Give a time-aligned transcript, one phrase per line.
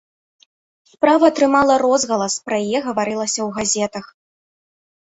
[0.91, 4.05] Справа атрымала розгалас, пра яе гаварылася ў газетах.